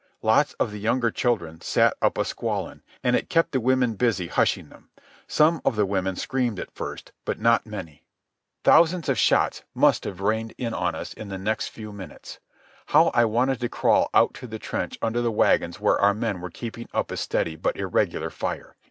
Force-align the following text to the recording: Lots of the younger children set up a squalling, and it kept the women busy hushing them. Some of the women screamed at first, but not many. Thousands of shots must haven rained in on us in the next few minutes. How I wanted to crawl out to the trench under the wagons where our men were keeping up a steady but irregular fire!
Lots 0.23 0.53
of 0.53 0.71
the 0.71 0.79
younger 0.79 1.11
children 1.11 1.61
set 1.61 1.93
up 2.01 2.17
a 2.17 2.25
squalling, 2.25 2.81
and 3.03 3.15
it 3.15 3.29
kept 3.29 3.51
the 3.51 3.59
women 3.61 3.93
busy 3.93 4.25
hushing 4.25 4.69
them. 4.69 4.89
Some 5.27 5.61
of 5.63 5.75
the 5.75 5.85
women 5.85 6.15
screamed 6.15 6.59
at 6.59 6.73
first, 6.73 7.11
but 7.23 7.39
not 7.39 7.67
many. 7.67 8.03
Thousands 8.63 9.09
of 9.09 9.19
shots 9.19 9.61
must 9.75 10.05
haven 10.05 10.25
rained 10.25 10.55
in 10.57 10.73
on 10.73 10.95
us 10.95 11.13
in 11.13 11.27
the 11.29 11.37
next 11.37 11.67
few 11.67 11.93
minutes. 11.93 12.39
How 12.87 13.09
I 13.09 13.25
wanted 13.25 13.59
to 13.59 13.69
crawl 13.69 14.09
out 14.11 14.33
to 14.33 14.47
the 14.47 14.57
trench 14.57 14.97
under 15.03 15.21
the 15.21 15.29
wagons 15.31 15.79
where 15.79 16.01
our 16.01 16.15
men 16.15 16.41
were 16.41 16.49
keeping 16.49 16.89
up 16.95 17.11
a 17.11 17.15
steady 17.17 17.55
but 17.55 17.77
irregular 17.77 18.31
fire! 18.31 18.75